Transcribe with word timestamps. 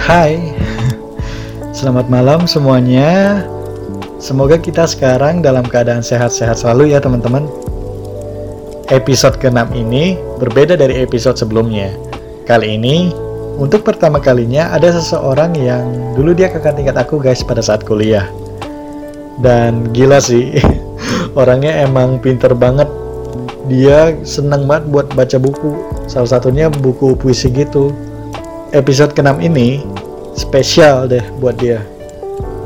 Hai, 0.00 0.40
selamat 1.76 2.08
malam 2.08 2.48
semuanya. 2.48 3.44
Semoga 4.16 4.56
kita 4.56 4.88
sekarang 4.88 5.44
dalam 5.44 5.60
keadaan 5.60 6.00
sehat-sehat 6.00 6.56
selalu 6.64 6.96
ya 6.96 7.04
teman-teman. 7.04 7.44
Episode 8.88 9.36
ke-6 9.36 9.76
ini 9.76 10.16
berbeda 10.40 10.80
dari 10.80 11.04
episode 11.04 11.36
sebelumnya. 11.36 11.92
Kali 12.48 12.80
ini, 12.80 13.12
untuk 13.60 13.84
pertama 13.84 14.24
kalinya 14.24 14.72
ada 14.72 14.88
seseorang 14.88 15.52
yang 15.60 16.16
dulu 16.16 16.32
dia 16.32 16.48
kakak 16.48 16.80
tingkat 16.80 16.96
aku 16.96 17.20
guys 17.20 17.44
pada 17.44 17.60
saat 17.60 17.84
kuliah. 17.84 18.24
Dan 19.36 19.92
gila 19.92 20.16
sih, 20.16 20.56
orangnya 21.40 21.76
emang 21.84 22.16
pinter 22.24 22.56
banget. 22.56 22.88
Dia 23.68 24.16
senang 24.24 24.64
banget 24.64 24.88
buat 24.88 25.06
baca 25.12 25.36
buku, 25.36 25.76
salah 26.08 26.40
satunya 26.40 26.72
buku 26.72 27.12
puisi 27.20 27.52
gitu 27.52 28.09
episode 28.70 29.10
ke-6 29.18 29.42
ini 29.42 29.82
spesial 30.38 31.10
deh 31.10 31.22
buat 31.42 31.58
dia. 31.58 31.82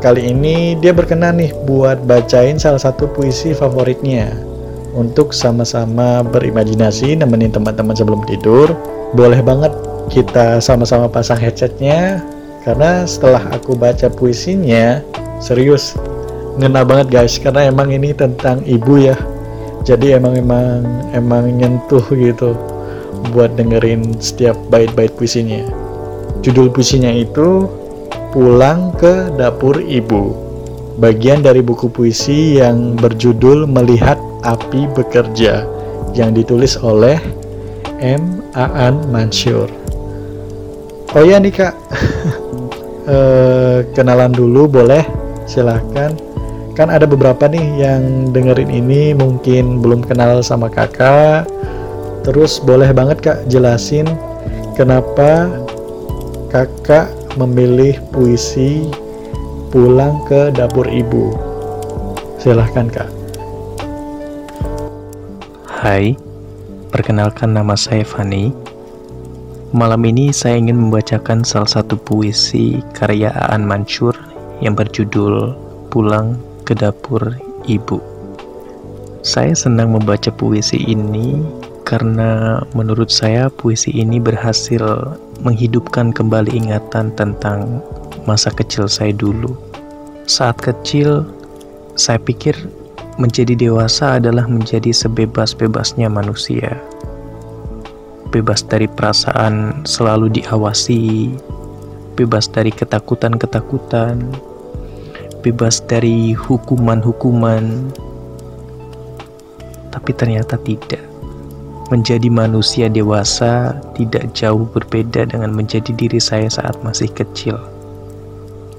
Kali 0.04 0.36
ini 0.36 0.76
dia 0.76 0.92
berkenan 0.92 1.40
nih 1.40 1.56
buat 1.64 2.04
bacain 2.04 2.60
salah 2.60 2.80
satu 2.80 3.08
puisi 3.08 3.56
favoritnya. 3.56 4.36
Untuk 4.94 5.34
sama-sama 5.34 6.22
berimajinasi 6.22 7.18
nemenin 7.18 7.50
teman-teman 7.50 7.96
sebelum 7.96 8.22
tidur, 8.28 8.70
boleh 9.16 9.40
banget 9.40 9.72
kita 10.12 10.60
sama-sama 10.60 11.08
pasang 11.08 11.40
headsetnya 11.40 12.20
karena 12.62 13.08
setelah 13.08 13.42
aku 13.50 13.74
baca 13.74 14.06
puisinya, 14.12 15.00
serius 15.40 15.96
ngena 16.60 16.86
banget 16.86 17.10
guys 17.10 17.40
karena 17.40 17.66
emang 17.66 17.90
ini 17.90 18.12
tentang 18.12 18.60
ibu 18.68 19.00
ya. 19.00 19.16
Jadi 19.88 20.16
emang 20.16 20.36
emang 20.36 20.84
emang 21.16 21.48
nyentuh 21.48 22.04
gitu 22.12 22.52
buat 23.32 23.56
dengerin 23.56 24.20
setiap 24.20 24.54
bait-bait 24.68 25.10
puisinya. 25.16 25.83
Judul 26.44 26.68
puisinya 26.68 27.08
itu 27.08 27.64
Pulang 28.36 28.92
ke 29.00 29.32
Dapur 29.32 29.80
Ibu. 29.80 30.44
Bagian 31.00 31.40
dari 31.40 31.64
buku 31.64 31.88
puisi 31.88 32.60
yang 32.60 32.98
berjudul 33.00 33.64
Melihat 33.64 34.20
Api 34.44 34.90
Bekerja 34.92 35.64
yang 36.12 36.36
ditulis 36.36 36.76
oleh 36.76 37.16
M. 38.02 38.44
Aan 38.52 39.08
Mansur. 39.08 39.70
Oh 41.14 41.22
ya 41.22 41.38
nih 41.38 41.54
kak, 41.54 41.74
e, 43.14 43.18
kenalan 43.94 44.34
dulu 44.34 44.66
boleh, 44.66 45.06
silahkan. 45.46 46.12
Kan 46.74 46.90
ada 46.90 47.06
beberapa 47.06 47.46
nih 47.46 47.66
yang 47.78 48.34
dengerin 48.34 48.68
ini 48.68 49.14
mungkin 49.14 49.78
belum 49.78 50.02
kenal 50.02 50.42
sama 50.42 50.66
kakak. 50.68 51.46
Terus 52.26 52.58
boleh 52.60 52.90
banget 52.90 53.22
kak 53.22 53.38
jelasin 53.46 54.10
kenapa 54.74 55.48
kakak 56.54 57.10
memilih 57.34 57.98
puisi 58.14 58.86
pulang 59.74 60.22
ke 60.30 60.54
dapur 60.54 60.86
ibu. 60.86 61.34
Silahkan 62.38 62.86
kak. 62.86 63.10
Hai, 65.66 66.14
perkenalkan 66.94 67.58
nama 67.58 67.74
saya 67.74 68.06
Fani. 68.06 68.54
Malam 69.74 70.06
ini 70.06 70.30
saya 70.30 70.54
ingin 70.54 70.78
membacakan 70.78 71.42
salah 71.42 71.66
satu 71.66 71.98
puisi 71.98 72.78
karya 72.94 73.34
Aan 73.50 73.66
Mansur 73.66 74.14
yang 74.62 74.78
berjudul 74.78 75.58
Pulang 75.90 76.38
ke 76.62 76.78
Dapur 76.78 77.34
Ibu. 77.66 77.98
Saya 79.26 79.58
senang 79.58 79.90
membaca 79.90 80.30
puisi 80.30 80.78
ini 80.86 81.42
karena 81.84 82.64
menurut 82.72 83.12
saya 83.12 83.52
puisi 83.52 83.92
ini 83.92 84.16
berhasil 84.16 84.80
menghidupkan 85.44 86.16
kembali 86.16 86.48
ingatan 86.56 87.12
tentang 87.12 87.84
masa 88.24 88.48
kecil 88.48 88.88
saya 88.88 89.12
dulu. 89.12 89.52
Saat 90.24 90.64
kecil, 90.64 91.28
saya 91.94 92.16
pikir 92.16 92.56
menjadi 93.20 93.52
dewasa 93.52 94.16
adalah 94.16 94.48
menjadi 94.48 94.90
sebebas-bebasnya 94.90 96.08
manusia. 96.08 96.80
Bebas 98.32 98.64
dari 98.66 98.88
perasaan 98.88 99.84
selalu 99.84 100.40
diawasi, 100.40 101.30
bebas 102.16 102.48
dari 102.50 102.72
ketakutan-ketakutan, 102.72 104.24
bebas 105.44 105.84
dari 105.84 106.32
hukuman-hukuman. 106.32 107.92
Tapi 109.94 110.10
ternyata 110.18 110.58
tidak 110.58 111.13
Menjadi 111.92 112.32
manusia 112.32 112.88
dewasa 112.88 113.76
tidak 113.92 114.32
jauh 114.32 114.64
berbeda 114.64 115.28
dengan 115.28 115.52
menjadi 115.52 115.92
diri 115.92 116.16
saya 116.16 116.48
saat 116.48 116.80
masih 116.80 117.12
kecil. 117.12 117.60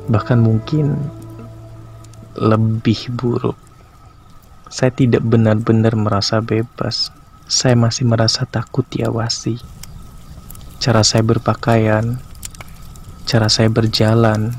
Bahkan 0.10 0.42
mungkin 0.42 0.98
lebih 2.34 3.14
buruk. 3.14 3.54
Saya 4.74 4.90
tidak 4.90 5.22
benar-benar 5.22 5.94
merasa 5.94 6.42
bebas. 6.42 7.14
Saya 7.46 7.78
masih 7.78 8.10
merasa 8.10 8.50
takut 8.50 8.84
diawasi. 8.90 9.62
Cara 10.82 11.06
saya 11.06 11.22
berpakaian, 11.22 12.18
cara 13.30 13.48
saya 13.54 13.70
berjalan, 13.70 14.58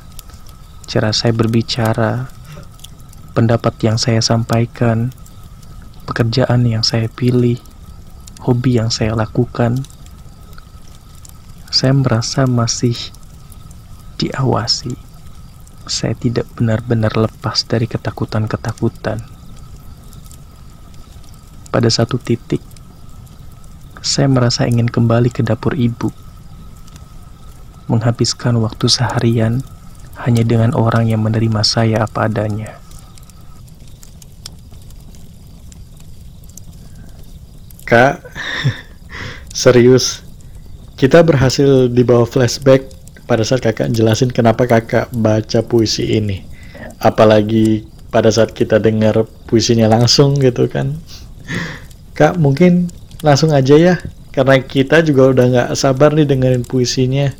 cara 0.86 1.10
saya 1.10 1.34
berbicara, 1.34 2.30
pendapat 3.34 3.74
yang 3.82 3.98
saya 3.98 4.22
sampaikan, 4.22 5.10
pekerjaan 6.06 6.62
yang 6.62 6.86
saya 6.86 7.10
pilih, 7.10 7.58
hobi 8.46 8.78
yang 8.78 8.94
saya 8.94 9.10
lakukan, 9.18 9.82
saya 11.66 11.90
merasa 11.90 12.46
masih 12.46 12.94
diawasi. 14.22 14.94
Saya 15.90 16.14
tidak 16.14 16.46
benar-benar 16.54 17.10
lepas 17.18 17.66
dari 17.66 17.90
ketakutan-ketakutan. 17.90 19.18
Pada 21.74 21.90
satu 21.90 22.22
titik, 22.22 22.62
saya 23.98 24.30
merasa 24.30 24.70
ingin 24.70 24.86
kembali 24.86 25.34
ke 25.34 25.42
dapur 25.42 25.74
ibu, 25.74 26.14
menghabiskan 27.90 28.62
waktu 28.62 28.86
seharian 28.86 29.66
hanya 30.22 30.46
dengan 30.46 30.70
orang 30.78 31.10
yang 31.10 31.26
menerima 31.26 31.66
saya 31.66 32.06
apa 32.06 32.30
adanya. 32.30 32.85
Kak, 37.86 38.18
serius. 39.54 40.26
Kita 40.98 41.22
berhasil 41.22 41.86
dibawa 41.86 42.26
flashback 42.26 42.82
pada 43.30 43.46
saat 43.46 43.62
kakak 43.62 43.94
jelasin 43.94 44.34
kenapa 44.34 44.66
kakak 44.66 45.06
baca 45.14 45.62
puisi 45.62 46.18
ini. 46.18 46.42
Apalagi 46.98 47.86
pada 48.10 48.26
saat 48.34 48.50
kita 48.50 48.82
dengar 48.82 49.22
puisinya 49.46 49.86
langsung 49.86 50.34
gitu 50.42 50.66
kan. 50.66 50.98
Kak, 52.18 52.42
mungkin 52.42 52.90
langsung 53.22 53.54
aja 53.54 53.78
ya. 53.78 53.94
Karena 54.34 54.58
kita 54.58 55.06
juga 55.06 55.30
udah 55.30 55.44
nggak 55.46 55.70
sabar 55.78 56.10
nih 56.10 56.26
dengerin 56.26 56.66
puisinya. 56.66 57.30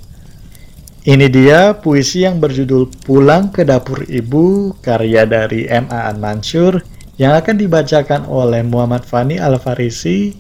Ini 1.03 1.27
dia 1.27 1.75
puisi 1.75 2.23
yang 2.23 2.39
berjudul 2.39 2.95
Pulang 3.03 3.51
ke 3.51 3.67
Dapur 3.67 4.07
Ibu, 4.07 4.79
karya 4.79 5.27
dari 5.27 5.67
M. 5.67 5.91
A. 5.91 6.15
Mansur 6.15 6.83
yang 7.17 7.33
akan 7.33 7.57
dibacakan 7.57 8.29
oleh 8.29 8.61
Muhammad 8.61 9.09
Fani 9.09 9.41
Al-Farisi. 9.41 10.37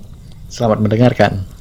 Selamat 0.46 0.84
mendengarkan. 0.84 1.56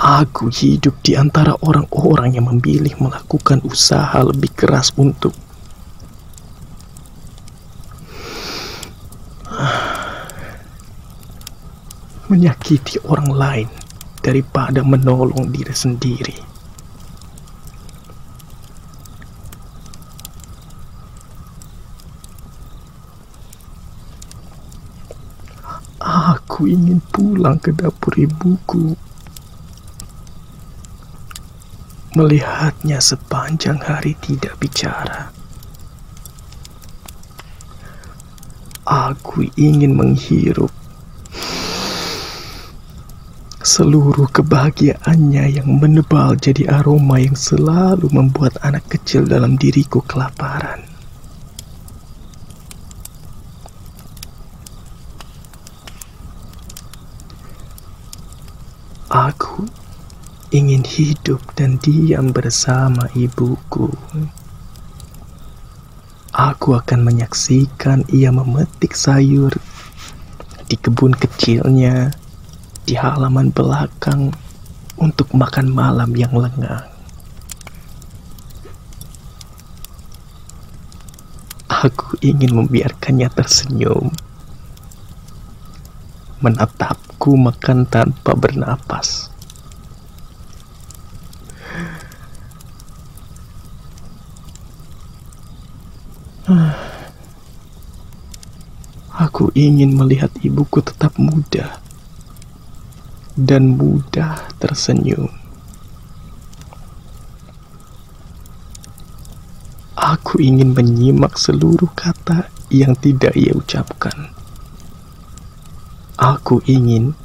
Aku 0.00 0.48
hidup 0.48 0.96
di 1.04 1.12
antara 1.12 1.52
orang-orang 1.60 2.32
yang 2.32 2.48
memilih 2.48 2.96
melakukan 2.96 3.60
usaha 3.68 4.16
lebih 4.24 4.48
keras 4.56 4.96
untuk 4.96 5.36
menyakiti 12.30 13.02
orang 13.10 13.30
lain 13.34 13.68
daripada 14.22 14.86
menolong 14.86 15.50
diri 15.50 15.74
sendiri. 15.74 16.38
Aku 26.00 26.70
ingin 26.70 27.02
pulang 27.10 27.58
ke 27.58 27.74
dapur 27.74 28.14
ibuku. 28.14 28.94
Melihatnya 32.14 33.02
sepanjang 33.02 33.80
hari 33.82 34.14
tidak 34.18 34.54
bicara. 34.60 35.30
Aku 38.84 39.46
ingin 39.54 39.94
menghirup 39.94 40.74
Seluruh 43.60 44.24
kebahagiaannya 44.32 45.60
yang 45.60 45.68
menebal 45.76 46.32
jadi 46.32 46.80
aroma 46.80 47.20
yang 47.20 47.36
selalu 47.36 48.08
membuat 48.08 48.56
anak 48.64 48.88
kecil 48.88 49.28
dalam 49.28 49.60
diriku 49.60 50.00
kelaparan. 50.00 50.80
Aku 59.12 59.68
ingin 60.56 60.80
hidup 60.80 61.44
dan 61.52 61.76
diam 61.84 62.32
bersama 62.32 63.12
ibuku. 63.12 63.92
Aku 66.32 66.80
akan 66.80 67.04
menyaksikan 67.04 68.08
ia 68.08 68.32
memetik 68.32 68.96
sayur 68.96 69.52
di 70.64 70.80
kebun 70.80 71.12
kecilnya 71.12 72.16
di 72.90 72.98
halaman 72.98 73.54
belakang 73.54 74.34
untuk 74.98 75.30
makan 75.30 75.70
malam 75.70 76.10
yang 76.18 76.34
lengang. 76.34 76.90
Aku 81.70 82.18
ingin 82.18 82.50
membiarkannya 82.50 83.30
tersenyum, 83.30 84.10
menatapku 86.42 87.38
makan 87.38 87.86
tanpa 87.86 88.34
bernapas. 88.34 89.30
Aku 99.14 99.54
ingin 99.54 99.94
melihat 99.94 100.34
ibuku 100.42 100.82
tetap 100.82 101.14
muda 101.14 101.79
dan 103.40 103.80
mudah 103.80 104.36
tersenyum. 104.60 105.32
Aku 109.96 110.40
ingin 110.40 110.76
menyimak 110.76 111.40
seluruh 111.40 111.88
kata 111.96 112.52
yang 112.68 112.92
tidak 113.00 113.32
ia 113.32 113.56
ucapkan. 113.56 114.32
Aku 116.20 116.60
ingin 116.68 117.16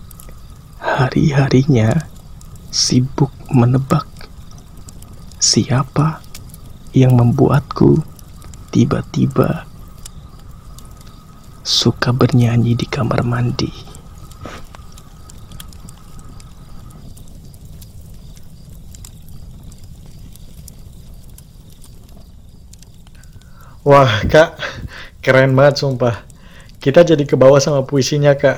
hari-harinya 0.80 2.08
sibuk 2.72 3.32
menebak 3.52 4.08
siapa 5.40 6.24
yang 6.96 7.20
membuatku 7.20 8.00
tiba-tiba 8.72 9.68
suka 11.66 12.14
bernyanyi 12.14 12.78
di 12.78 12.88
kamar 12.88 13.26
mandi. 13.26 13.95
Wah, 23.86 24.10
Kak, 24.26 24.58
keren 25.22 25.54
banget 25.54 25.86
sumpah. 25.86 26.26
Kita 26.82 27.06
jadi 27.06 27.22
ke 27.22 27.38
bawah 27.38 27.62
sama 27.62 27.86
puisinya, 27.86 28.34
Kak. 28.34 28.58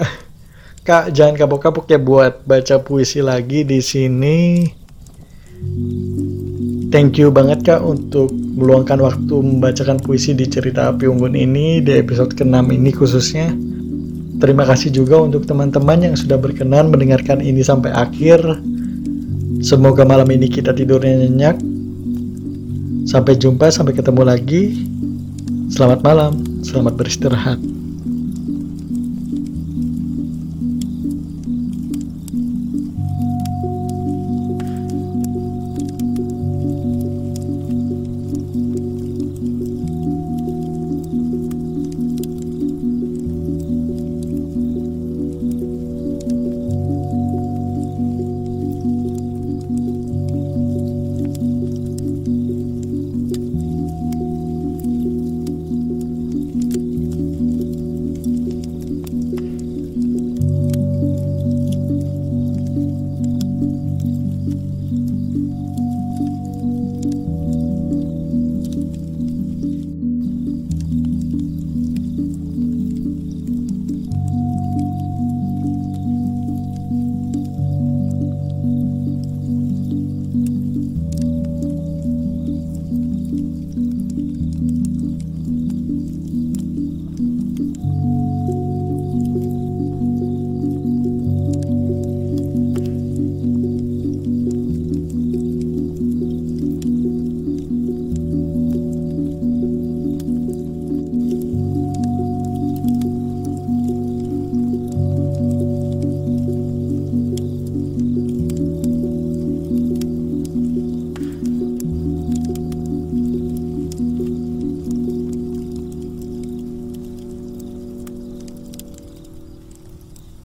Kak, 0.88 1.12
jangan 1.12 1.35
kapok-kapok 1.35 1.83
ya 1.91 2.00
buat 2.00 2.47
baca 2.47 2.79
puisi 2.79 3.19
lagi 3.19 3.68
di 3.68 3.83
sini. 3.83 4.63
Thank 6.88 7.19
you 7.19 7.27
banget 7.27 7.68
Kak 7.68 7.83
untuk 7.83 8.31
meluangkan 8.31 9.03
waktu 9.03 9.35
membacakan 9.35 10.00
puisi 10.00 10.31
di 10.31 10.47
cerita 10.47 10.95
Api 10.95 11.12
Unggun 11.12 11.35
ini 11.35 11.83
di 11.83 12.00
episode 12.00 12.31
ke-6 12.31 12.71
ini 12.71 12.95
khususnya. 12.95 13.51
Terima 14.39 14.63
kasih 14.63 14.95
juga 14.95 15.19
untuk 15.19 15.44
teman-teman 15.44 16.07
yang 16.07 16.15
sudah 16.15 16.39
berkenan 16.39 16.88
mendengarkan 16.88 17.44
ini 17.44 17.59
sampai 17.59 17.91
akhir. 17.91 18.39
Semoga 19.59 20.07
malam 20.07 20.31
ini 20.31 20.47
kita 20.47 20.71
tidurnya 20.71 21.27
nyenyak. 21.27 21.59
Sampai 23.12 23.35
jumpa, 23.35 23.68
sampai 23.68 23.91
ketemu 23.91 24.24
lagi. 24.24 24.87
Selamat 25.67 25.99
malam, 25.99 26.63
selamat 26.63 26.93
beristirahat. 26.95 27.76